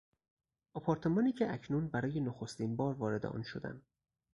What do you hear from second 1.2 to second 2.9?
که اکنون برای نخستین